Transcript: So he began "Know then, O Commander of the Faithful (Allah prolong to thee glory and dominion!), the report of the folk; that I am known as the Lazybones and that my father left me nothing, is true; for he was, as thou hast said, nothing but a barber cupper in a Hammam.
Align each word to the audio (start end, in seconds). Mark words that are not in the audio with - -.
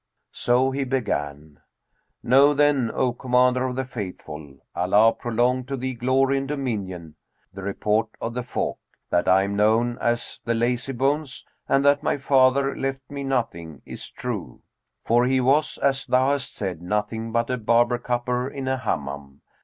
So 0.33 0.71
he 0.71 0.83
began 0.83 1.59
"Know 2.23 2.55
then, 2.55 2.89
O 2.91 3.13
Commander 3.13 3.67
of 3.67 3.75
the 3.75 3.85
Faithful 3.85 4.57
(Allah 4.73 5.13
prolong 5.13 5.63
to 5.65 5.77
thee 5.77 5.93
glory 5.93 6.39
and 6.39 6.47
dominion!), 6.47 7.17
the 7.53 7.61
report 7.61 8.09
of 8.19 8.33
the 8.33 8.41
folk; 8.41 8.79
that 9.11 9.27
I 9.27 9.43
am 9.43 9.55
known 9.55 9.99
as 9.99 10.41
the 10.43 10.55
Lazybones 10.55 11.45
and 11.69 11.85
that 11.85 12.01
my 12.01 12.17
father 12.17 12.75
left 12.75 13.11
me 13.11 13.23
nothing, 13.23 13.83
is 13.85 14.09
true; 14.09 14.63
for 15.03 15.25
he 15.27 15.39
was, 15.39 15.77
as 15.77 16.07
thou 16.07 16.31
hast 16.31 16.55
said, 16.55 16.81
nothing 16.81 17.31
but 17.31 17.51
a 17.51 17.57
barber 17.59 17.99
cupper 17.99 18.49
in 18.51 18.67
a 18.67 18.77
Hammam. 18.77 19.41